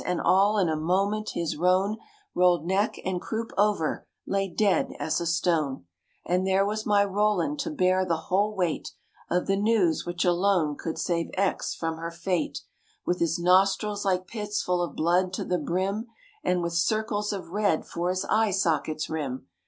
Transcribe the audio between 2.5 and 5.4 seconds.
neck and croup over, lay dead as a